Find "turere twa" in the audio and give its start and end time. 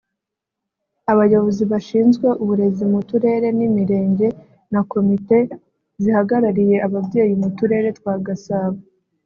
7.57-8.15